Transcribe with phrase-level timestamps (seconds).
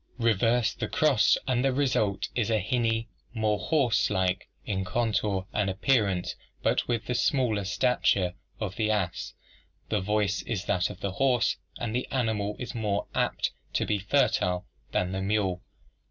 [0.17, 6.33] Reverse the cross and the result is a hinny, more horselike in contour and appearance,
[6.63, 9.35] but with the smaller stature of the ass.
[9.89, 13.99] The voice is that of the horse, and the animal is more apt to be
[13.99, 15.61] fertile than the mule.